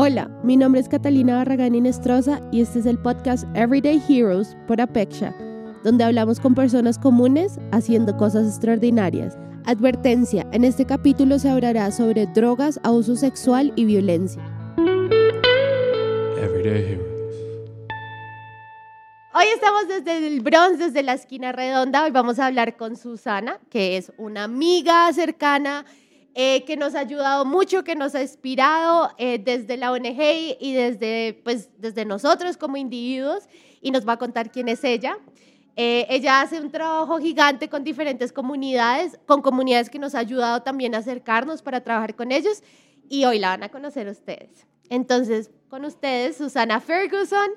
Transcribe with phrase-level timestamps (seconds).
[0.00, 4.80] Hola, mi nombre es Catalina Barragán Inestrosa y este es el podcast Everyday Heroes por
[4.80, 5.34] Apexia,
[5.82, 9.36] donde hablamos con personas comunes haciendo cosas extraordinarias.
[9.64, 14.40] Advertencia, en este capítulo se hablará sobre drogas, abuso sexual y violencia.
[16.40, 17.08] Everyday Heroes.
[19.34, 22.04] Hoy estamos desde el Bronx, desde la esquina redonda.
[22.04, 25.84] Hoy vamos a hablar con Susana, que es una amiga cercana
[26.40, 30.72] eh, que nos ha ayudado mucho, que nos ha inspirado eh, desde la ONG y
[30.72, 33.48] desde, pues, desde nosotros como individuos
[33.80, 35.18] y nos va a contar quién es ella.
[35.74, 40.62] Eh, ella hace un trabajo gigante con diferentes comunidades, con comunidades que nos ha ayudado
[40.62, 42.62] también a acercarnos para trabajar con ellos
[43.08, 44.64] y hoy la van a conocer ustedes.
[44.90, 47.50] Entonces, con ustedes, Susana Ferguson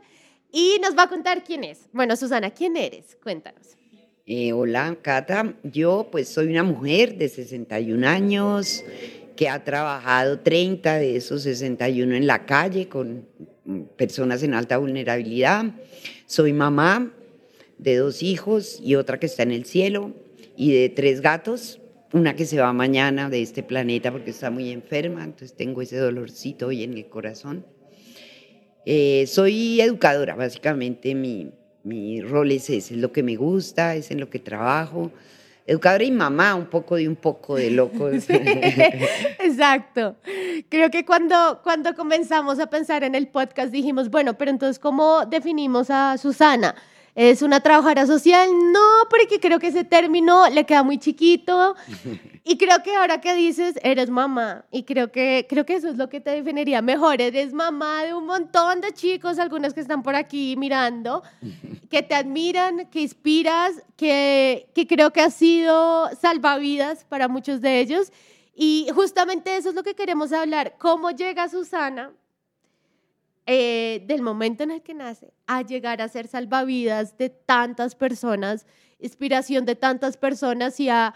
[0.51, 1.87] y nos va a contar quién es.
[1.93, 3.15] Bueno, Susana, ¿quién eres?
[3.21, 3.77] Cuéntanos.
[4.27, 5.55] Eh, hola, Cata.
[5.63, 8.83] Yo pues soy una mujer de 61 años
[9.35, 13.25] que ha trabajado 30 de esos 61 en la calle con
[13.95, 15.65] personas en alta vulnerabilidad.
[16.27, 17.11] Soy mamá
[17.79, 20.13] de dos hijos y otra que está en el cielo
[20.55, 21.79] y de tres gatos.
[22.13, 25.97] Una que se va mañana de este planeta porque está muy enferma, entonces tengo ese
[25.97, 27.65] dolorcito hoy en el corazón.
[28.85, 31.51] Eh, soy educadora, básicamente mi,
[31.83, 35.11] mi rol es ese, es lo que me gusta, es en lo que trabajo.
[35.65, 38.29] Educadora y mamá, un poco de un poco de locos.
[39.39, 40.15] Exacto.
[40.69, 45.25] Creo que cuando, cuando comenzamos a pensar en el podcast dijimos, bueno, pero entonces, ¿cómo
[45.25, 46.75] definimos a Susana?
[47.15, 48.49] ¿Es una trabajadora social?
[48.71, 51.75] No, porque creo que ese término le queda muy chiquito.
[52.43, 55.97] Y creo que ahora que dices, eres mamá, y creo que, creo que eso es
[55.97, 57.21] lo que te definiría mejor.
[57.21, 61.21] Eres mamá de un montón de chicos, algunos que están por aquí mirando,
[61.91, 67.79] que te admiran, que inspiras, que, que creo que has sido salvavidas para muchos de
[67.79, 68.11] ellos.
[68.55, 70.75] Y justamente eso es lo que queremos hablar.
[70.79, 72.11] ¿Cómo llega Susana
[73.53, 78.65] eh, del momento en el que nace a llegar a ser salvavidas de tantas personas,
[78.97, 81.13] inspiración de tantas personas y a,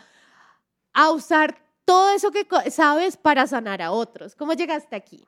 [0.91, 4.35] a usar todo eso que sabes para sanar a otros.
[4.35, 5.25] ¿Cómo llegaste aquí?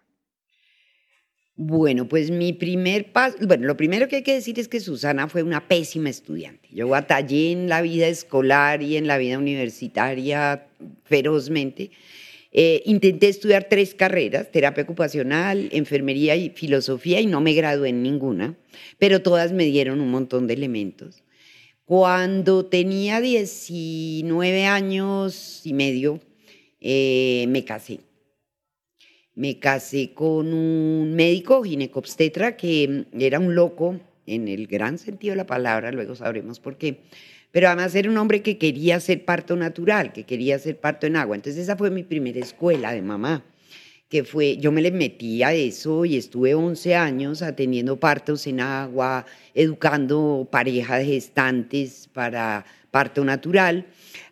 [1.55, 5.29] Bueno, pues mi primer paso, bueno, lo primero que hay que decir es que Susana
[5.29, 6.67] fue una pésima estudiante.
[6.73, 10.67] Yo batallé en la vida escolar y en la vida universitaria
[11.05, 11.91] ferozmente
[12.59, 18.01] eh, intenté estudiar tres carreras, terapia ocupacional, enfermería y filosofía, y no me gradué en
[18.01, 18.57] ninguna,
[18.97, 21.23] pero todas me dieron un montón de elementos.
[21.85, 26.19] Cuando tenía 19 años y medio,
[26.81, 27.99] eh, me casé.
[29.35, 35.37] Me casé con un médico ginecobstetra que era un loco en el gran sentido de
[35.37, 37.01] la palabra, luego sabremos por qué
[37.57, 41.15] pero además era un hombre que quería hacer parto natural, que quería hacer parto en
[41.15, 41.35] agua.
[41.35, 43.43] Entonces esa fue mi primera escuela de mamá,
[44.09, 48.59] que fue, yo me le metí a eso y estuve 11 años atendiendo partos en
[48.59, 49.25] agua,
[49.55, 53.87] educando parejas gestantes para parto natural.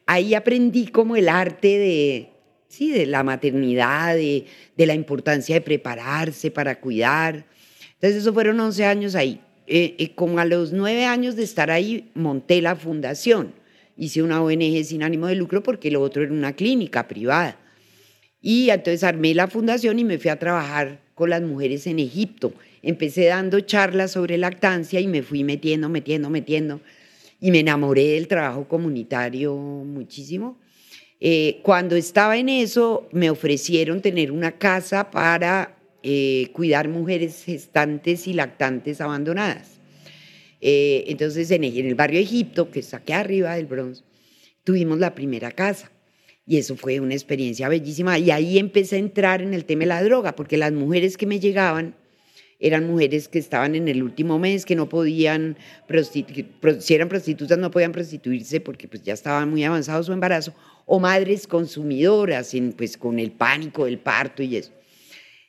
[0.05, 2.29] Ahí aprendí como el arte de,
[2.67, 4.45] sí, de la maternidad, de,
[4.77, 7.47] de la importancia de prepararse para cuidar.
[7.93, 9.41] Entonces, eso fueron 11 años ahí.
[9.67, 13.53] Eh, eh, como a los nueve años de estar ahí, monté la fundación.
[13.97, 17.57] Hice una ONG sin ánimo de lucro porque lo otro era una clínica privada.
[18.41, 22.53] Y entonces armé la fundación y me fui a trabajar con las mujeres en Egipto.
[22.83, 26.81] Empecé dando charlas sobre lactancia y me fui metiendo, metiendo, metiendo.
[27.39, 30.59] Y me enamoré del trabajo comunitario muchísimo.
[31.19, 35.75] Eh, cuando estaba en eso, me ofrecieron tener una casa para
[36.07, 39.79] eh, cuidar mujeres gestantes y lactantes abandonadas.
[40.61, 44.03] Eh, entonces, en el, barrio Egipto, que está aquí arriba del Bronx,
[44.63, 45.91] tuvimos la primera casa.
[46.45, 48.19] Y eso fue una experiencia bellísima.
[48.19, 51.25] Y ahí empecé a entrar en el tema de la droga, porque las mujeres que
[51.25, 51.95] me llegaban
[52.59, 55.57] eran mujeres que estaban en el último mes, que no podían,
[56.81, 60.53] si eran prostitutas no podían prostituirse porque pues ya estaban muy avanzado su embarazo,
[60.85, 64.71] o madres consumidoras, pues con el pánico del parto y eso.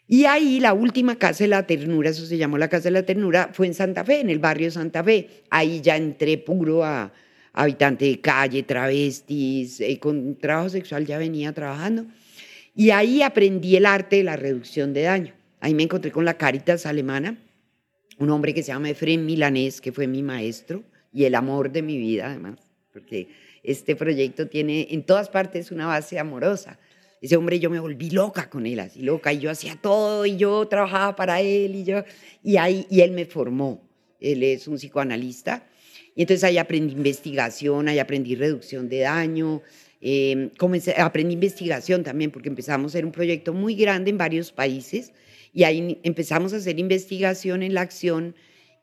[0.09, 3.03] Y ahí la última casa de la ternura, eso se llamó la casa de la
[3.03, 5.43] ternura, fue en Santa Fe, en el barrio Santa Fe.
[5.50, 7.12] Ahí ya entré puro a,
[7.53, 12.06] habitante de calle, travestis, eh, con trabajo sexual ya venía trabajando.
[12.75, 15.35] Y ahí aprendí el arte de la reducción de daño.
[15.61, 17.38] Ahí me encontré con la Caritas alemana,
[18.19, 21.82] un hombre que se llama Efraín Milanés, que fue mi maestro y el amor de
[21.82, 22.61] mi vida además,
[22.93, 23.29] porque
[23.62, 26.79] este proyecto tiene en todas partes una base amorosa
[27.26, 30.37] ese hombre yo me volví loca con él, así loca, y yo hacía todo, y
[30.37, 32.05] yo trabajaba para él, y yo,
[32.43, 33.87] y ahí, y él me formó,
[34.20, 35.67] él es un psicoanalista,
[36.14, 39.62] y entonces ahí aprendí investigación, ahí aprendí reducción de daño,
[40.00, 44.52] eh, comencé, aprendí investigación también, porque empezamos a hacer un proyecto muy grande en varios
[44.52, 45.12] países,
[45.52, 48.34] Y ahí empezamos a hacer investigación en la acción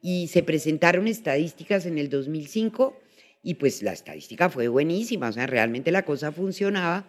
[0.01, 2.97] y se presentaron estadísticas en el 2005
[3.43, 7.05] y pues la estadística fue buenísima, o sea, realmente la cosa funcionaba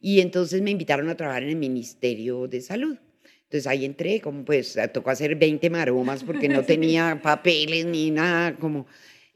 [0.00, 2.96] y entonces me invitaron a trabajar en el Ministerio de Salud.
[3.44, 8.56] Entonces ahí entré, como pues tocó hacer 20 maromas porque no tenía papeles ni nada,
[8.56, 8.86] como...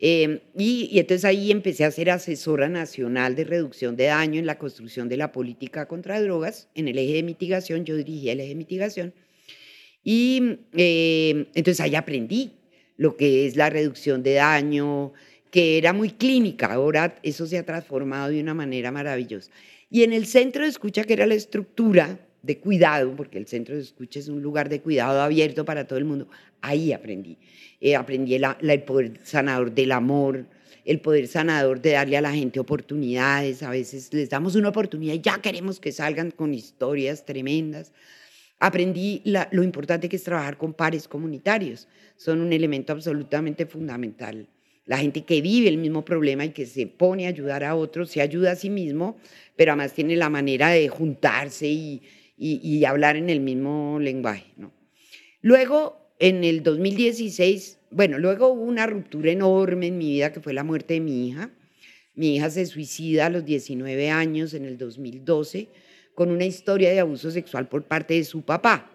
[0.05, 4.47] Em, y, y, entonces ahí empecé a ser asesora nacional de reducción de daño en
[4.47, 8.41] la construcción de la política contra drogas, en el eje de mitigación, yo dirigía el
[8.41, 9.15] eje de mitigación.
[10.03, 12.51] Y em, entonces ahí aprendí
[12.97, 15.13] lo que es la reducción de daño,
[15.51, 19.51] que era muy clínica, ahora eso se ha transformado de una manera maravillosa.
[19.95, 23.75] Y en el centro de escucha, que era la estructura de cuidado, porque el centro
[23.75, 26.29] de escucha es un lugar de cuidado abierto para todo el mundo,
[26.63, 27.37] ahí aprendí.
[27.79, 30.47] Eh, aprendí el poder sanador del amor,
[30.87, 33.63] el poder sanador de darle a la gente oportunidades.
[33.63, 37.93] A veces les damos una oportunidad y ya queremos que salgan con historias tremendas.
[38.61, 41.87] Aprendí lo importante que es trabajar con pares comunitarios.
[42.17, 44.49] Son un elemento absolutamente fundamental
[44.85, 48.11] la gente que vive el mismo problema y que se pone a ayudar a otros,
[48.11, 49.17] se ayuda a sí mismo,
[49.57, 52.03] pero además tiene la manera de juntarse y,
[52.85, 54.47] hablar en el mismo lenguaje.
[55.41, 60.53] Luego, en el 2016, bueno, luego hubo una ruptura enorme en mi vida que fue
[60.53, 61.51] la muerte de mi hija.
[62.15, 65.69] Mi hija se suicida a los 19 años en el 2012
[66.15, 68.92] con una historia de abuso sexual por parte de su papá.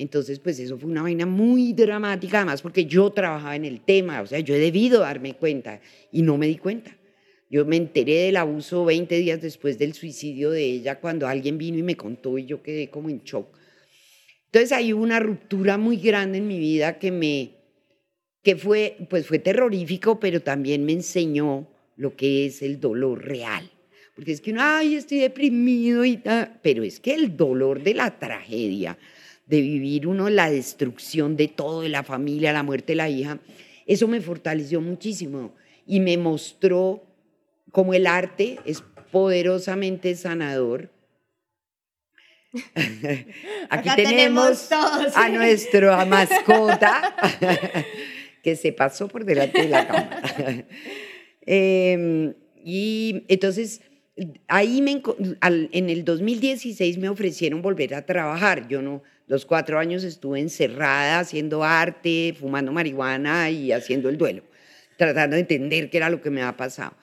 [0.00, 4.22] Entonces, pues eso fue una vaina muy dramática, además porque yo trabajaba en el tema,
[4.22, 5.78] o sea, yo he debido darme cuenta
[6.10, 6.96] y no me di cuenta.
[7.50, 11.76] Yo me enteré del abuso 20 días después del suicidio de ella, cuando alguien vino
[11.76, 13.54] y me contó y yo quedé como en shock.
[14.46, 17.50] Entonces ahí hubo una ruptura muy grande en mi vida que me,
[18.42, 23.70] que fue, pues fue terrorífico, pero también me enseñó lo que es el dolor real.
[24.14, 27.92] Porque es que uno, ay, estoy deprimido y tal, pero es que el dolor de
[27.92, 28.96] la tragedia,
[29.50, 33.40] de vivir uno la destrucción de todo, de la familia, la muerte de la hija,
[33.84, 35.52] eso me fortaleció muchísimo
[35.84, 37.02] y me mostró
[37.72, 40.88] cómo el arte es poderosamente sanador.
[43.70, 47.14] Aquí tenemos, a nuestra mascota
[48.44, 50.64] que se pasó por delante de la cámara.
[51.42, 53.80] Em, y entonces
[54.48, 55.02] ahí me,
[55.40, 58.68] en el 2016 me ofrecieron volver a trabajar.
[58.68, 64.42] Yo no, los cuatro años estuve encerrada haciendo arte, fumando marihuana y haciendo el duelo,
[64.96, 66.94] tratando de entender qué era lo que me había pasado.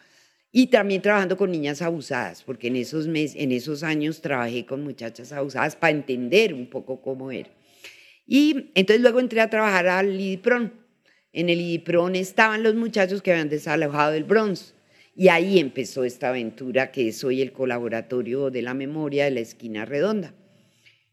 [0.51, 4.83] Y también trabajando con niñas abusadas, porque en esos, meses, en esos años trabajé con
[4.83, 7.49] muchachas abusadas para entender un poco cómo era.
[8.25, 10.73] Y entonces luego entré a trabajar al IDIPRON.
[11.31, 14.73] En el IDIPRON estaban los muchachos que habían desalojado del Bronx.
[15.19, 19.39] Y ahí empezó esta aventura que es hoy el colaboratorio de la memoria de la
[19.39, 20.35] esquina redonda.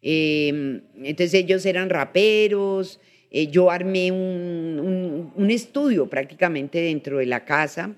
[0.02, 7.46] Em, entonces ellos eran raperos, eh, yo armé un, un, estudio prácticamente dentro de la
[7.46, 7.96] casa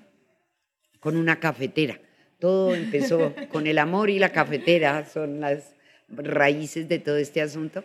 [1.01, 1.99] con una cafetera.
[2.39, 5.75] Todo empezó con el amor y la cafetera, son las
[6.07, 7.83] raíces de todo este asunto.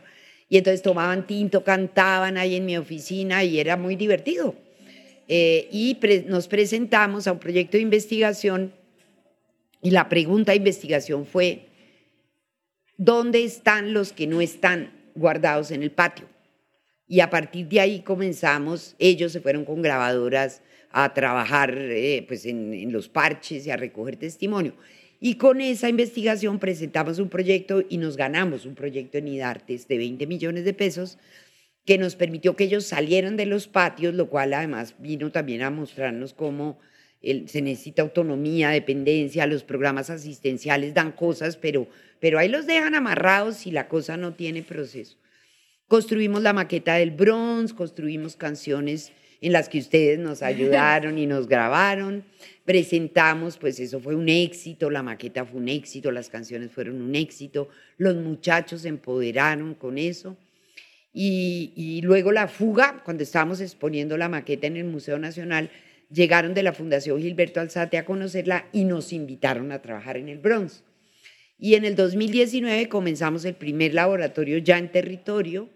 [0.49, 4.55] Y entonces tomaban tinto, cantaban ahí en mi oficina y era muy divertido.
[5.29, 8.73] Eh, y nos presentamos a un proyecto de investigación
[9.81, 11.67] y la pregunta de investigación fue,
[13.05, 16.27] ¿Dónde están los que no están guardados en el patio?
[17.09, 20.63] Y a partir de ahí comenzamos, ellos se fueron con grabadoras
[20.93, 24.75] a trabajar eh, pues en, los parches y a recoger testimonio.
[25.19, 29.99] Y con esa investigación presentamos un proyecto y nos ganamos un proyecto en IDARTES de
[29.99, 31.19] 20 millones de pesos
[31.85, 35.71] que nos permitió que ellos salieran de los patios, lo cual además vino también a
[35.71, 36.79] mostrarnos cómo
[37.21, 41.89] se necesita autonomía, dependencia, los programas asistenciales dan cosas, pero
[42.23, 45.17] pero ahí los dejan amarrados y la cosa no tiene proceso.
[45.89, 49.11] Construimos la maqueta del Bronx, construimos canciones
[49.41, 52.23] en las que ustedes nos ayudaron y nos grabaron,
[52.65, 57.17] presentamos, pues eso fue un éxito, la maqueta fue un éxito, las canciones fueron un
[57.17, 60.37] éxito, los muchachos se empoderaron con eso.
[61.15, 65.71] Y, luego la fuga, cuando estábamos exponiendo la maqueta en el Museo Nacional,
[66.11, 70.39] llegaron de la Fundación Gilberto Alzate a conocerla y nos invitaron a trabajar en el
[70.39, 70.85] Bronx.
[71.59, 75.69] Y en el 2019 comenzamos el primer laboratorio ya en territorio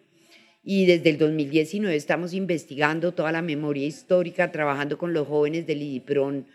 [0.65, 5.83] y desde el 2019 estamos investigando toda la memoria histórica, trabajando con los jóvenes del
[5.83, 6.47] IDIPRON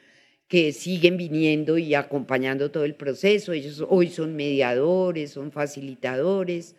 [0.48, 3.54] que siguen viniendo y acompañando todo el proceso.
[3.54, 6.76] Ellos hoy son mediadores, son facilitadores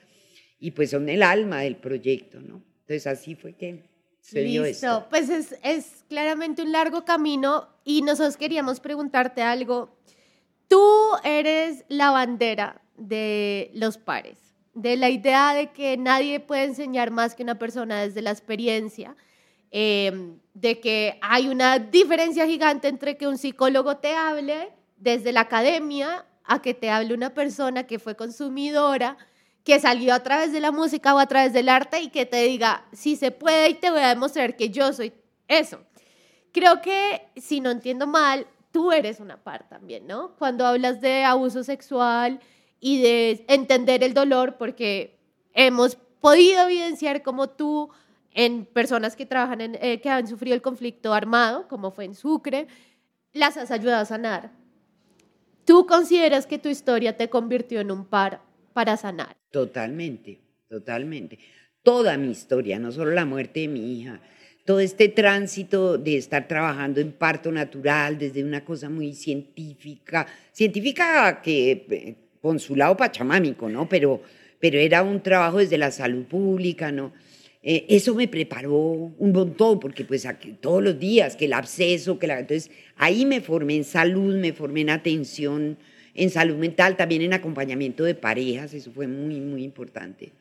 [0.63, 2.63] y pues son el alma del proyecto, ¿no?
[2.83, 3.83] Entonces así fue que
[4.21, 5.07] se dio esto.
[5.11, 9.91] Pues es, es claramente un largo camino y nosotros queríamos preguntarte algo
[10.69, 10.89] Tú
[11.23, 14.39] eres la bandera de los pares.
[14.73, 19.15] de la idea de que nadie puede enseñar más que una persona desde la experiencia,
[19.71, 25.41] em, de que hay una diferencia gigante entre que un psicólogo te hable desde la
[25.43, 29.19] academia a que te hable una persona que fue consumidora,
[29.65, 32.43] que salió a través de la música o a través del arte y que te
[32.45, 35.13] diga, si se puede y te voy a demostrar que yo soy
[35.49, 35.81] eso.
[36.53, 40.35] Creo que, si no entiendo mal, tú eres una par también, ¿no?
[40.37, 42.41] Cuando hablas de abuso sexual
[42.81, 45.19] y de entender el dolor, porque
[45.55, 47.91] hemos podido evidenciar como tú
[48.35, 52.15] en personas que trabajan en, eh, que han sufrido el conflicto armado, como fue en
[52.15, 52.67] Sucre,
[53.33, 54.51] las has ayudado a sanar.
[55.65, 58.41] ¿Tú consideras que tu historia te convirtió en un par
[58.73, 59.37] para sanar?
[59.51, 60.39] Totalmente,
[60.69, 61.39] totalmente.
[61.83, 64.21] Toda mi historia, no solo la muerte de mi hija,
[64.65, 71.41] todo este tránsito de estar trabajando en parto natural desde una cosa muy científica, científica
[71.43, 73.89] que eh, con su lado pachamámico, ¿no?
[73.89, 74.23] Pero,
[74.61, 77.13] pero era un trabajo desde la salud pública, ¿no?
[77.65, 82.19] Eh, eso me preparó un montón, porque pues aquí, todos los días, que el absceso,
[82.19, 82.41] que la...
[82.41, 85.79] Entonces ahí me formé en salud, me formé en atención,
[86.15, 90.33] en salud mental, también en acompañamiento de parejas, eso fue muy, muy importante.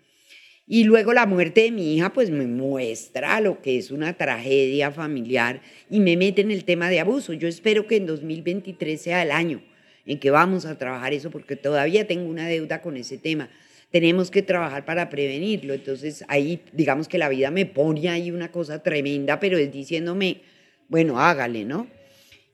[0.68, 4.92] Y luego la muerte de mi hija, pues me muestra lo que es una tragedia
[4.92, 7.34] familiar y me mete en el tema de abuso.
[7.34, 9.62] Yo espero que en 2023 sea el año
[10.06, 13.50] en que vamos a trabajar eso, porque todavía tengo una deuda con ese tema.
[13.90, 15.74] Tenemos que trabajar para prevenirlo.
[15.74, 20.42] Entonces ahí, digamos que la vida me pone ahí una cosa tremenda, pero es diciéndome,
[20.88, 21.88] bueno, hágale, ¿no?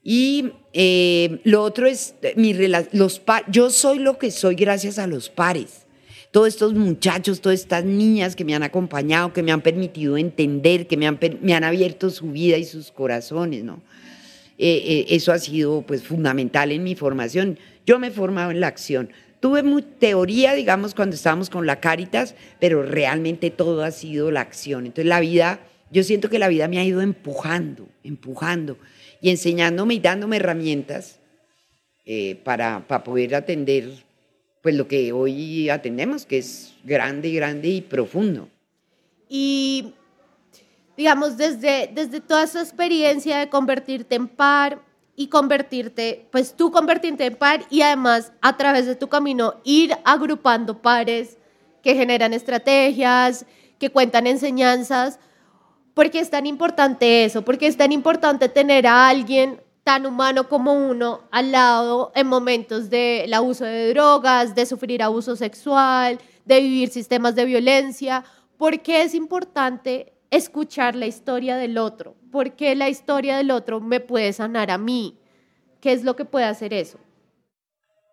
[0.09, 2.53] Y eh, lo otro es, mi,
[2.93, 5.85] los yo soy lo que soy gracias a los pares
[6.31, 10.85] todos estos muchachos, todas estas niñas que me han acompañado, que me han permitido entender,
[10.85, 13.81] que me han, me han abierto su vida y sus corazones, ¿no?
[14.59, 17.57] Eh, eh, eso ha sido pues fundamental en mi formación.
[17.85, 19.09] Yo me he formado en la acción.
[19.39, 24.41] Tuve muy teoría, digamos, cuando estábamos con la Caritas, pero realmente todo ha sido la
[24.41, 24.85] acción.
[24.85, 25.59] Entonces la vida,
[25.91, 28.77] yo siento que la vida me ha ido empujando, empujando
[29.21, 31.19] y enseñándome y dándome herramientas
[32.05, 33.91] eh, para, para poder atender
[34.61, 38.49] pues lo que hoy atendemos, que es grande, grande y profundo.
[39.29, 39.93] Y
[40.97, 44.81] digamos, desde, desde toda esa experiencia de convertirte en par
[45.15, 49.93] y convertirte, pues tú convertirte en par y además a través de tu camino ir
[50.03, 51.37] agrupando pares
[51.81, 53.45] que generan estrategias,
[53.79, 55.19] que cuentan enseñanzas,
[55.97, 60.73] porque es tan importante eso, porque es tan importante tener a alguien tan humano como
[60.73, 66.89] uno al lado en momentos del abuso de drogas, de sufrir abuso sexual, de vivir
[66.89, 68.23] sistemas de violencia.
[68.57, 72.13] ¿Por qué es importante escuchar la historia del otro?
[72.31, 75.17] ¿Por qué la historia del otro me puede sanar a mí?
[75.81, 76.99] ¿Qué es lo que puede hacer eso?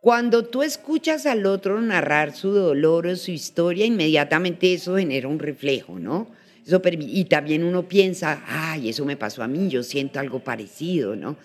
[0.01, 5.39] Cuando tú escuchas al otro narrar su dolor o su historia, inmediatamente eso genera un
[5.39, 6.29] reflejo, ¿no?
[6.67, 11.37] Y también uno piensa, ay, eso me pasó a mí, yo siento algo parecido, ¿no?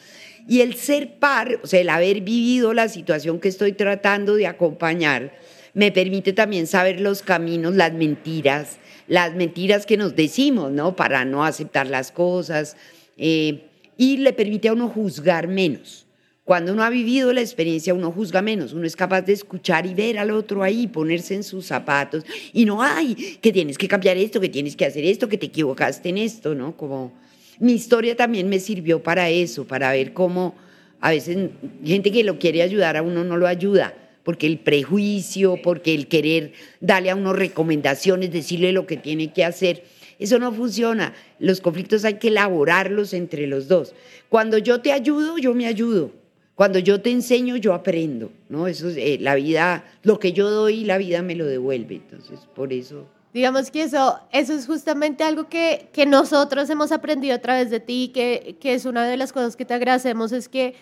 [0.47, 4.47] Y el ser par, o sea, el haber vivido la situación que estoy tratando de
[4.47, 5.33] acompañar,
[5.73, 10.95] me permite también saber los caminos, las mentiras, las mentiras que nos decimos, ¿no?
[10.95, 12.77] Para no aceptar las cosas.
[13.17, 13.65] Eh,
[13.97, 16.05] y le permite a uno juzgar menos.
[16.49, 19.93] Cuando uno ha vivido la experiencia, uno juzga menos, uno es capaz de escuchar y
[19.93, 24.17] ver al otro ahí, ponerse en sus zapatos y no, ay, que tienes que cambiar
[24.17, 26.75] esto, que tienes que hacer esto, que te equivocaste en esto, ¿no?
[26.75, 27.13] Como
[27.59, 30.55] mi historia también me sirvió para eso, para ver cómo
[30.99, 31.51] a veces
[31.85, 36.07] gente que lo quiere ayudar a uno no lo ayuda, porque el prejuicio, porque el
[36.07, 39.83] querer darle a uno recomendaciones, decirle lo que tiene que hacer,
[40.17, 41.13] eso no funciona.
[41.37, 43.93] Los conflictos hay que elaborarlos entre los dos.
[44.29, 46.18] Cuando yo te ayudo, yo me ayudo.
[46.59, 48.67] Cuando yo te enseño, yo aprendo, ¿no?
[48.67, 51.95] Eso es eh, la vida, lo que yo doy, la vida me lo devuelve.
[51.95, 53.05] Entonces, por eso.
[53.33, 57.79] Digamos que eso, eso es justamente algo que, que nosotros hemos aprendido a través de
[57.79, 60.75] ti, que, que es una de las cosas que te agradecemos, es que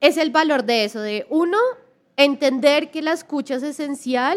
[0.00, 1.58] es el valor de eso, de uno,
[2.16, 4.36] entender que la escucha es esencial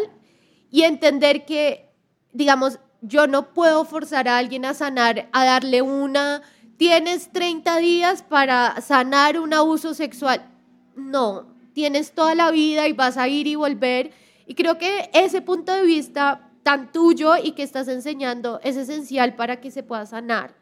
[0.70, 1.88] y entender que,
[2.32, 6.42] digamos, yo no puedo forzar a alguien a sanar, a darle una,
[6.76, 10.50] tienes 30 días para sanar un abuso sexual
[10.96, 14.12] no, tienes toda la vida y vas a ir y volver.
[14.46, 19.34] Y creo que ese punto de vista tan tuyo y que estás enseñando es esencial
[19.34, 20.54] para que se pueda sanar.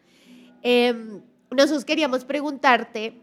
[0.62, 3.20] Em, nosotros queríamos preguntarte,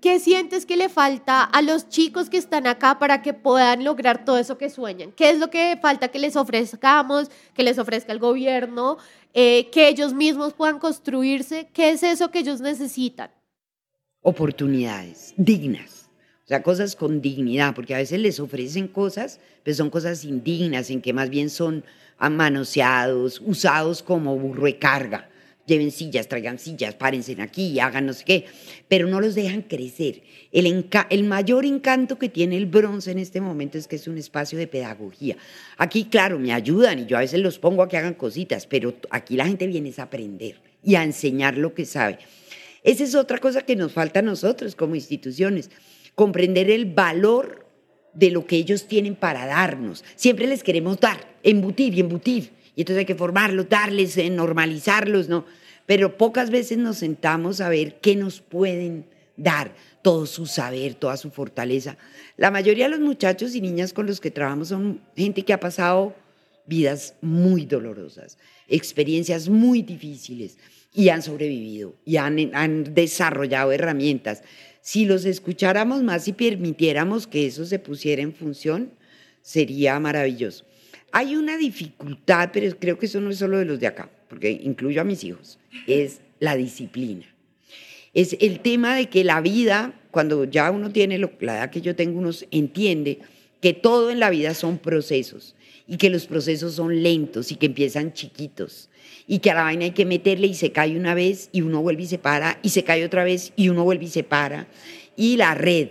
[0.00, 4.24] ¿qué sientes que le falta a los chicos que están acá para que puedan lograr
[4.24, 5.12] todo eso que sueñan?
[5.12, 8.98] ¿Qué es lo que falta que les ofrezcamos, que les ofrezca el gobierno,
[9.32, 11.68] eh, que ellos mismos puedan construirse?
[11.72, 13.30] ¿Qué es eso que ellos necesitan?
[14.22, 16.08] Oportunidades dignas.
[16.44, 20.88] O sea, cosas con dignidad, porque a veces les ofrecen cosas, pero son cosas indignas,
[20.90, 21.84] en que más bien son
[22.18, 25.28] manoseados, usados como burro de carga.
[25.66, 28.46] Lleven sillas, traigan sillas, párense aquí, hagan no sé qué,
[28.88, 30.22] pero no los dejan crecer.
[30.50, 34.16] El, el mayor encanto que tiene el bronce en este momento es que es un
[34.16, 35.36] espacio de pedagogía.
[35.76, 38.94] Aquí, claro, me ayudan y yo a veces los pongo a que hagan cositas, pero
[39.10, 42.18] aquí la gente viene a aprender y a enseñar lo que sabe.
[42.88, 45.70] Esa es otra cosa que nos falta a nosotros como instituciones
[46.14, 47.66] comprender el valor
[48.14, 50.02] de lo que ellos tienen para darnos.
[50.16, 52.50] Siempre les queremos dar, embutir y embutir.
[52.74, 55.44] Y entonces hay que formarlos, darles, eh, normalizarlos, ¿no?
[55.84, 59.04] Pero pocas veces nos sentamos a ver qué nos pueden
[59.36, 61.98] dar, todo su saber, toda su fortaleza.
[62.38, 65.60] La mayoría de los muchachos y niñas con los que trabajamos son gente que ha
[65.60, 66.16] pasado
[66.64, 70.56] vidas muy dolorosas, experiencias muy difíciles
[70.98, 74.42] y han sobrevivido y han, desarrollado herramientas
[74.80, 78.90] si los escucháramos más y permitiéramos que eso se pusiera en función,
[79.40, 80.64] sería maravilloso.
[81.12, 84.50] Hay una dificultad, pero creo que eso no es solo de los de acá, porque
[84.50, 87.26] incluyo a mis hijos, es la disciplina.
[88.12, 91.28] Es el tema de que la vida, cuando ya uno tiene la
[91.58, 93.20] edad que yo tengo, uno entiende
[93.60, 95.54] que todo en la vida son procesos
[95.86, 98.87] y que los procesos son lentos y que empiezan chiquitos
[99.30, 101.82] y que a la vaina hay que meterle y se cae una vez y uno
[101.82, 104.66] vuelve y se para y se cae otra vez y uno vuelve y se para.
[105.16, 105.90] Y la red,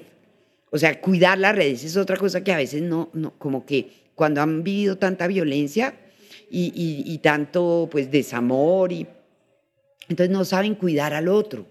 [0.71, 4.07] o sea, cuidar las redes es otra cosa que a veces no, no como que
[4.15, 5.93] cuando han vivido tanta violencia
[6.49, 9.05] y, tanto pues desamor y
[10.09, 11.67] entonces no saben cuidar al otro.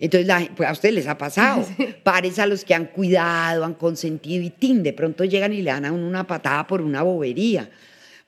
[0.00, 1.64] Entonces, pues a ustedes les ha pasado.
[2.02, 5.70] Pares a los que han cuidado, han consentido y tin, de pronto llegan y le
[5.70, 7.70] dan a uno una patada por una bobería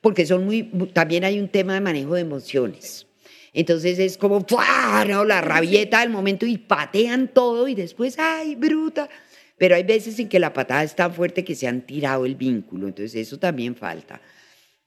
[0.06, 3.08] porque son muy, también hay un tema de manejo de emociones.
[3.52, 4.46] Entonces es como,
[5.08, 5.24] ¿no?
[5.24, 9.08] la rabieta del momento y patean todo y después, ¡ay, bruta!
[9.58, 12.36] Pero hay veces en que la patada es tan fuerte que se han tirado el
[12.36, 14.20] vínculo, entonces eso también falta.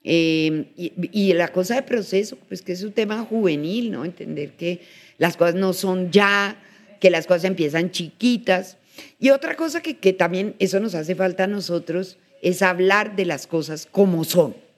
[0.06, 4.06] Em, y, la cosa de proceso, pues que es un tema juvenil, ¿no?
[4.06, 4.80] Entender que
[5.18, 6.64] las cosas no son ya,
[7.02, 8.78] que las cosas empiezan chiquitas.
[9.20, 13.26] Y otra cosa que, que también eso nos hace falta a nosotros es hablar de
[13.26, 14.69] las cosas como son.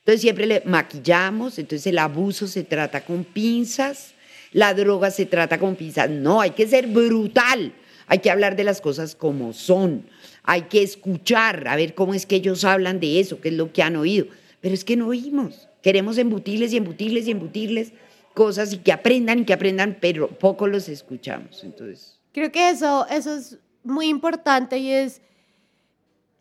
[0.00, 4.14] Entonces siempre le maquillamos, entonces el abuso se trata con pinzas,
[4.52, 6.08] la droga se trata con pinzas.
[6.08, 7.74] No, hay que ser brutal,
[8.06, 10.06] hay que hablar de las cosas como son,
[10.42, 13.72] hay que escuchar, a ver cómo es que ellos hablan de eso, qué es lo
[13.72, 14.26] que han oído.
[14.62, 17.92] Pero es que no oímos, queremos embutirles y embutirles y embutirles
[18.32, 21.62] cosas y que aprendan y que aprendan, pero poco los escuchamos.
[21.62, 22.18] Entonces.
[22.32, 25.20] Creo que eso, eso es muy importante y es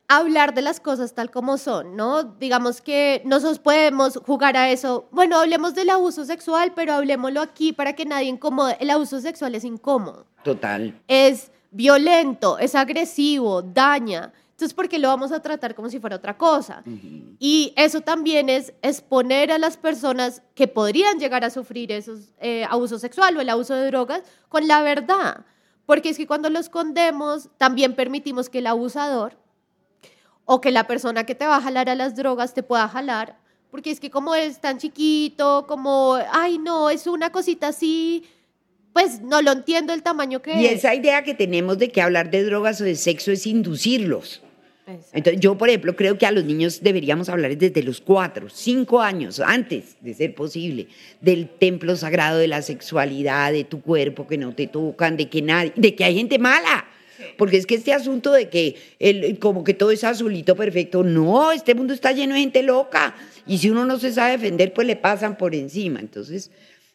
[0.10, 2.24] hablar de las cosas tal como son, ¿no?
[2.24, 5.08] Digamos que nosotros podemos jugar a eso.
[5.12, 8.76] Bueno, hablemos del abuso sexual, pero hablemoslo aquí para que nadie incomode.
[8.80, 10.26] El abuso sexual es incómodo.
[10.44, 11.00] Total.
[11.08, 14.34] Es violento, es agresivo, daña.
[14.50, 16.84] Entonces, ¿por qué lo vamos a tratar como si fuera otra cosa?
[17.38, 22.66] Y eso también es exponer a las personas que podrían llegar a sufrir esos eh,
[22.68, 25.46] abuso sexual o el abuso de drogas con la verdad.
[25.86, 29.38] Porque es que cuando lo escondemos, también permitimos que el abusador
[30.52, 33.38] o que la persona que te va a jalar a las drogas te pueda jalar,
[33.70, 38.24] porque es que como es tan chiquito, como, ay, no, es una cosita así,
[38.92, 40.60] pues no lo entiendo el tamaño que es.
[40.60, 44.42] Y esa idea que tenemos de que hablar de drogas o de sexo es inducirlos.
[45.14, 49.02] Entonces, yo, por ejemplo, creo que a los niños deberíamos hablar desde los cuatro, cinco
[49.02, 50.88] años, antes de ser posible,
[51.22, 55.44] del templo sagrado de la sexualidad, de tu cuerpo, que no te tocan, de que
[55.44, 56.88] nadie, de que hay gente mala
[57.38, 61.52] porque es que este asunto de que el, como que todo es azulito perfecto, no,
[61.52, 63.16] este mundo está lleno de gente loca.
[63.46, 66.00] Y si uno no se sabe defender, pues le pasan por encima.
[66.00, 66.52] Entonces,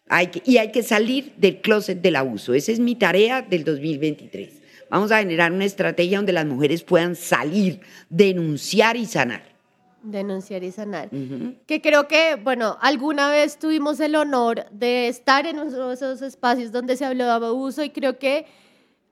[0.08, 2.54] hay que, y hay que salir del closet del abuso.
[2.54, 4.62] Esa es mi tarea del 2023.
[4.90, 9.42] Vamos a generar una estrategia donde las mujeres puedan salir, denunciar y sanar.
[10.02, 11.08] Denunciar y sanar.
[11.66, 16.96] Que creo que, bueno, alguna vez tuvimos el honor de estar en esos espacios donde
[16.96, 18.44] se habló de abuso y creo que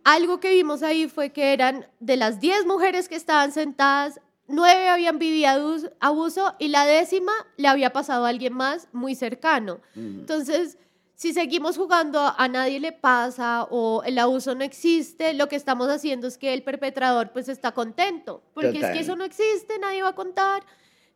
[0.04, 4.88] algo que vimos ahí fue que eran de las 10 mujeres que estaban sentadas, 9
[4.88, 9.80] habían vivido abuso y la décima le había pasado a alguien más muy cercano.
[9.94, 10.78] Entonces,
[11.14, 15.88] si seguimos jugando a nadie le pasa o el abuso no existe, lo que estamos
[15.88, 20.02] haciendo es que el perpetrador pues está contento, porque es que eso no existe, nadie
[20.02, 20.64] va a contar.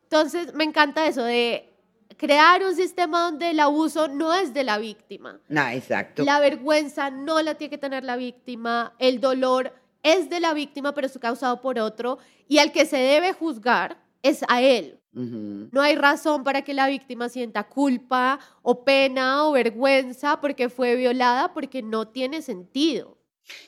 [0.03, 1.69] Entonces, me encanta eso de
[2.17, 5.39] crear un sistema donde el abuso no es de la víctima.
[5.47, 6.23] No, exacto.
[6.25, 10.93] La vergüenza no la tiene que tener la víctima, el dolor es de la víctima,
[10.93, 14.99] pero es causado por otro, y al que se debe juzgar es a él.
[15.13, 20.95] No hay razón para que la víctima sienta culpa o pena o vergüenza porque fue
[20.95, 23.16] violada, porque no tiene sentido.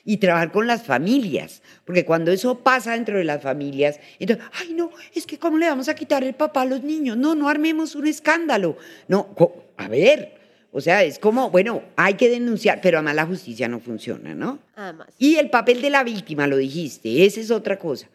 [0.04, 4.74] Y trabajar con las familias, porque cuando eso pasa dentro de las familias, entonces, ay
[4.74, 7.48] no, es que cómo le vamos a quitar el papá a los niños, no, no
[7.48, 8.76] armemos un escándalo,
[9.08, 9.34] no,
[9.76, 10.34] a ver,
[10.72, 14.60] o sea, es como, bueno, hay que denunciar, pero además la justicia no funciona, ¿no?
[14.76, 15.08] Además.
[15.18, 18.08] Y el papel de la víctima, lo dijiste, esa es otra cosa,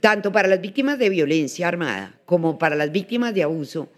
[0.00, 3.88] tanto para las víctimas de violencia armada como para las víctimas de abuso,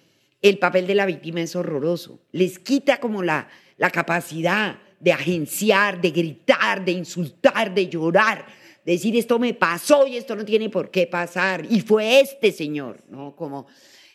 [0.42, 6.00] el papel de la víctima es horroroso, les quita como la, la capacidad de agenciar,
[6.00, 8.46] de gritar, de insultar, de llorar,
[8.84, 12.52] de decir esto me pasó y esto no tiene por qué pasar y fue este
[12.52, 13.34] señor, ¿no?
[13.36, 13.66] Como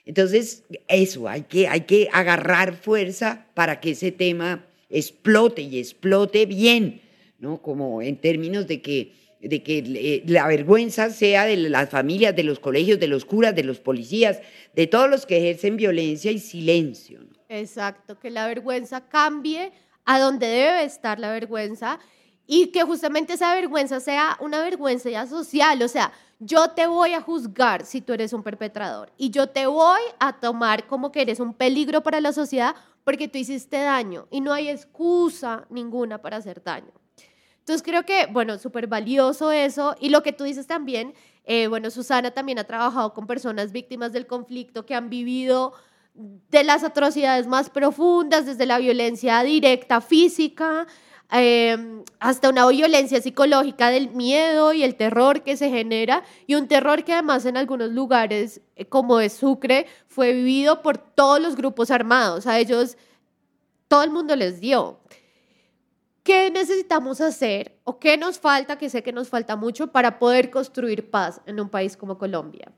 [0.06, 6.46] entonces eso, hay que hay que agarrar fuerza para que ese tema explote y explote
[6.46, 7.02] bien,
[7.38, 7.62] ¿no?
[7.62, 12.44] Como en términos de que de que eh, la vergüenza sea de las familias, de
[12.44, 14.42] los colegios, de los curas, de los policías,
[14.76, 17.22] de todos los que ejercen violencia y silencio.
[17.48, 19.72] Exacto, que la vergüenza cambie
[20.10, 22.00] a donde debe estar la vergüenza
[22.48, 27.14] y que justamente esa vergüenza sea una vergüenza ya social, o sea, yo te voy
[27.14, 31.22] a juzgar si tú eres un perpetrador y yo te voy a tomar como que
[31.22, 36.20] eres un peligro para la sociedad porque tú hiciste daño y no hay excusa ninguna
[36.24, 36.92] para hacer daño.
[37.60, 41.92] Entonces creo que, bueno, súper valioso eso y lo que tú dices también, eh, bueno,
[41.92, 45.74] Susana también ha trabajado con personas víctimas del conflicto que han vivido
[46.20, 50.86] de las atrocidades más profundas, desde la violencia directa física,
[51.32, 56.68] em, hasta una violencia psicológica del miedo y el terror que se genera, y un
[56.68, 61.56] terror que además en algunos lugares, eh, como es Sucre, fue vivido por todos los
[61.56, 62.48] grupos armados.
[62.48, 62.98] A ellos
[63.88, 65.00] todo el mundo les dio.
[66.24, 70.50] ¿Qué necesitamos hacer o qué nos falta, que sé que nos falta mucho, para poder
[70.50, 72.74] construir paz en un país como Colombia?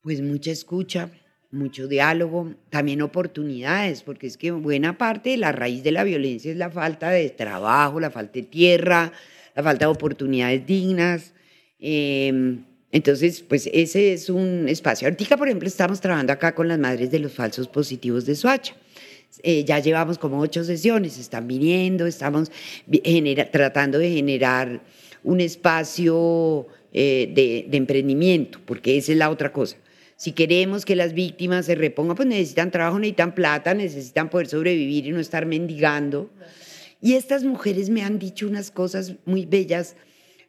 [0.00, 1.10] Pues mucha escucha,
[1.56, 6.50] mucho diálogo, también oportunidades, porque es que buena parte de la raíz de la violencia
[6.50, 9.12] es la falta de trabajo, la falta de tierra,
[9.54, 11.32] la falta de oportunidades dignas.
[11.78, 15.08] Em, entonces, pues ese es un espacio.
[15.08, 18.74] Ahorita, por ejemplo, estamos trabajando acá con las madres de los falsos positivos de Soacha.
[19.42, 22.50] Eh, ya llevamos como ocho sesiones, están viniendo, estamos
[23.50, 24.80] tratando de generar
[25.24, 29.76] un espacio eh, de, de emprendimiento, porque esa es la otra cosa
[30.16, 35.06] si queremos que las víctimas se repongan, pues necesitan trabajo, necesitan plata, necesitan poder sobrevivir
[35.06, 36.30] y no estar mendigando.
[37.02, 39.94] Y estas mujeres me han dicho unas cosas muy bellas.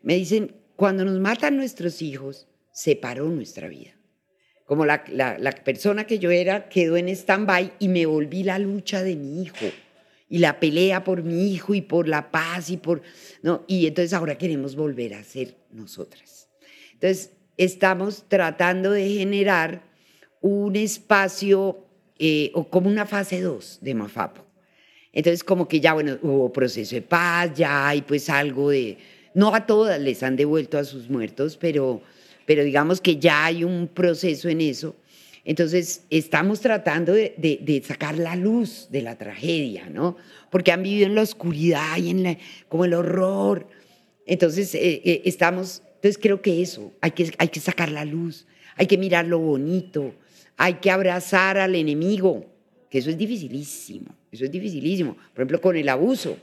[0.02, 3.92] Me dicen, cuando nos matan nuestros hijos, se paró nuestra vida.
[4.66, 9.02] Como la, la, persona que yo era quedó en stand-by y me volví la lucha
[9.02, 9.66] de mi hijo
[10.30, 13.02] y la pelea por mi hijo y por la paz y por...
[13.42, 13.64] ¿no?
[13.68, 16.50] Y entonces ahora queremos volver a ser nosotras.
[16.94, 19.82] Entonces, estamos tratando de generar
[20.41, 21.84] un espacio
[22.20, 24.46] eh, o como una fase 2 de Mafapo.
[25.12, 28.98] Entonces, como que ya, bueno, hubo proceso de paz, ya hay pues algo de...
[29.34, 32.02] No a todas les han devuelto a sus muertos, pero,
[32.46, 34.96] pero digamos que ya hay un proceso en eso.
[35.43, 40.17] Entonces, estamos tratando de, sacar la luz de la tragedia, ¿no?
[40.50, 43.67] Porque han vivido en la oscuridad y en la, como el horror.
[44.26, 48.46] Entonces, eh, eh, estamos entonces creo que eso, hay que, hay que sacar la luz,
[48.78, 50.13] hay que mirar lo bonito,
[50.56, 52.46] hay que abrazar al enemigo,
[52.89, 55.15] que eso es dificilísimo, eso es dificilísimo.
[55.15, 56.38] Por ejemplo, con el abuso.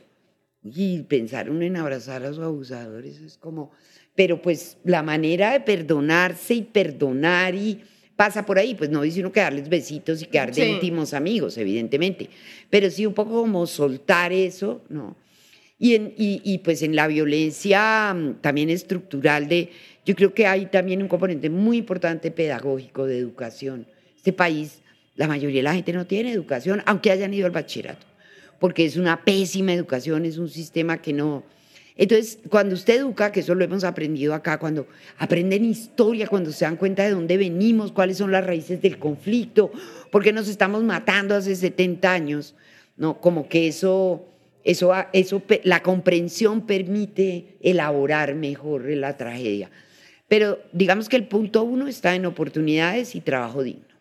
[0.62, 3.70] Y pensar uno en abrazar a su abusador, eso es como...
[4.14, 7.80] Pero pues la manera de perdonarse y perdonar y
[8.16, 11.58] pasa por ahí, pues no dice uno que darles besitos y quedar de íntimos amigos,
[11.58, 12.30] evidentemente,
[12.70, 15.16] pero sí un poco como soltar eso, ¿no?
[15.84, 19.68] Y, en, y, pues en la violencia mm, también estructural de,
[20.06, 23.86] yo creo que hay también un componente muy importante pedagógico de educación.
[24.16, 24.80] Este país,
[25.14, 28.06] la mayoría de la gente no tiene educación, aunque hayan ido al bachillerato,
[28.58, 31.44] porque es una pésima educación, es un sistema que no...
[31.96, 34.86] Entonces, cuando usted educa, que eso lo hemos aprendido acá, cuando
[35.18, 39.70] aprenden historia, cuando se dan cuenta de dónde venimos, cuáles son las raíces del conflicto,
[40.10, 42.54] por qué nos estamos matando hace 70 años,
[42.96, 43.20] ¿no?
[43.20, 44.30] Como que eso
[44.64, 49.70] eso, eso, la comprensión permite elaborar mejor la tragedia.
[50.26, 53.94] Pero digamos que el punto uno está en oportunidades y trabajo digno.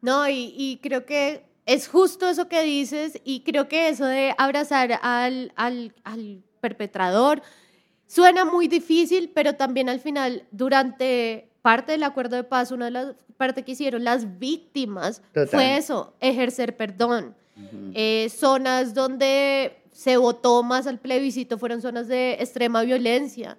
[0.00, 5.00] No, y, creo que es justo eso que dices y creo que eso de abrazar
[5.02, 7.42] al, al, al perpetrador
[8.06, 12.90] suena muy difícil, pero también al final, durante parte del acuerdo de paz, una de
[12.92, 17.34] las partes que hicieron las víctimas fue eso, ejercer perdón.
[17.94, 23.56] Eh, zonas donde se votó más al plebiscito fueron zonas de extrema violencia.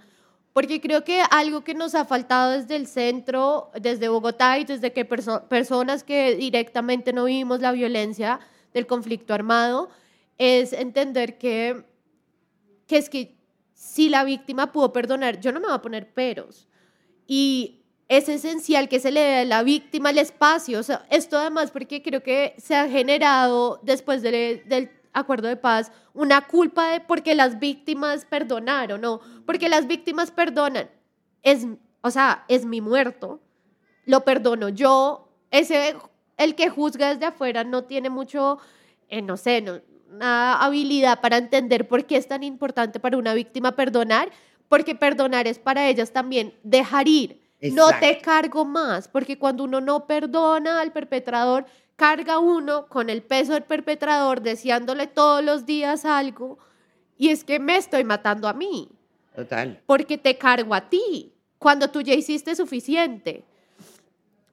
[0.54, 4.92] Porque creo que algo que nos ha faltado desde el centro, desde Bogotá y desde
[4.92, 8.40] que personas que directamente no vivimos la violencia
[8.74, 9.90] del conflicto armado,
[10.38, 11.84] es entender que,
[12.88, 13.36] que es que
[13.74, 16.68] si la víctima pudo perdonar, yo no me voy a poner peros.
[17.28, 20.80] Y es esencial que se le dé a la víctima el espacio.
[20.80, 25.92] O sea, esto además porque creo que se ha generado después del acuerdo de paz
[26.14, 30.90] una culpa de porque las víctimas perdonaron, no, porque las víctimas perdonan.
[31.44, 31.68] Es,
[32.02, 33.42] o sea, es mi muerto,
[34.06, 35.30] lo perdono yo.
[35.52, 35.96] Ese,
[36.38, 38.60] el que juzga desde afuera no tiene mucho,
[39.10, 39.80] eh, no sé, no,
[40.22, 44.32] habilidad para entender por qué es tan importante para una víctima perdonar,
[44.70, 47.47] porque perdonar es para ellas también dejar ir.
[47.62, 51.66] No te cargo más, porque cuando uno no perdona al perpetrador,
[51.96, 56.60] carga uno con el peso del perpetrador deseándole todos los días algo
[57.18, 58.90] y es que me estoy matando a mí.
[59.36, 59.82] Total.
[59.86, 63.44] Porque te cargo a ti cuando tú ya hiciste suficiente.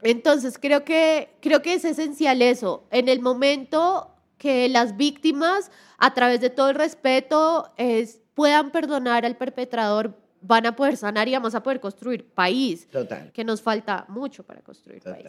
[0.02, 2.84] Entonces, creo que, creo que es esencial eso.
[2.90, 9.24] En el momento que las víctimas, a través de todo el respeto, es, puedan perdonar
[9.24, 12.87] al perpetrador, van a poder sanar y vamos a poder construir país.
[12.90, 13.33] Total.
[13.33, 15.26] Que nos falta mucho para construir país.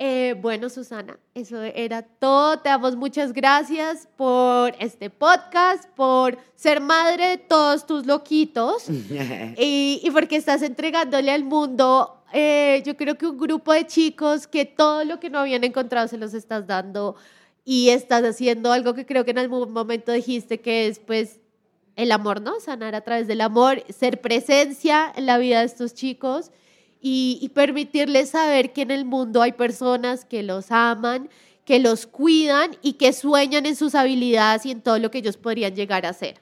[0.00, 2.60] Eh, bueno, Susana, eso era todo.
[2.60, 8.88] Te damos muchas gracias por este podcast, por ser madre de todos tus loquitos
[9.58, 14.46] y, y, porque estás entregándole al mundo, eh, yo creo que un grupo de chicos
[14.46, 17.16] que todo lo que no habían encontrado se los estás dando
[17.64, 21.40] y estás haciendo algo que creo que en algún momento dijiste que es pues
[21.98, 22.60] el amor, ¿no?
[22.60, 26.52] Sanar a través del amor, ser presencia en la vida de estos chicos
[27.00, 31.28] y, permitirles saber que en el mundo hay personas que los aman,
[31.64, 35.36] que los cuidan y que sueñan en sus habilidades y en todo lo que ellos
[35.36, 36.36] podrían llegar a ser.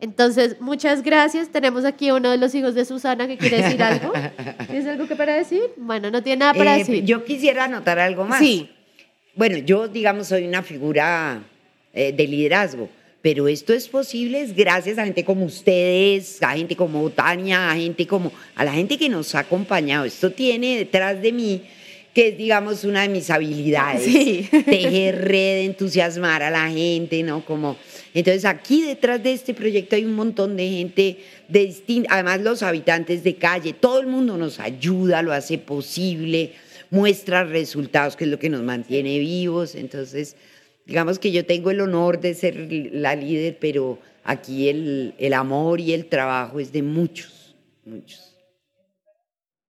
[0.00, 1.50] Entonces, muchas gracias.
[1.50, 4.10] Tenemos aquí uno de los hijos de Susana que quiere decir algo.
[4.66, 5.62] ¿Tienes algo que para decir?
[5.76, 7.04] Bueno, no tiene nada para eh, decir.
[7.04, 8.38] Yo quisiera anotar algo más.
[8.38, 8.70] Sí.
[9.34, 11.42] Bueno, yo, digamos, soy una figura
[11.92, 12.88] eh, de liderazgo
[13.24, 18.06] pero esto es posible gracias a gente como ustedes, a gente como Tania, a gente
[18.06, 20.04] como a la gente que nos ha acompañado.
[20.04, 21.62] Esto tiene detrás de mí
[22.12, 24.46] que es, digamos, una de mis habilidades, sí.
[24.66, 27.42] tejer red, entusiasmar a la gente, ¿no?
[27.46, 27.78] Como,
[28.12, 31.16] entonces, aquí detrás de este proyecto hay un montón de gente
[31.48, 36.52] de distinta, además los habitantes de calle, todo el mundo nos ayuda, lo hace posible,
[36.90, 40.36] muestra resultados, que es lo que nos mantiene vivos, entonces
[40.86, 45.80] digamos que yo tengo el honor de ser la líder, pero aquí el, el amor
[45.80, 48.33] y el trabajo es de muchos, muchos.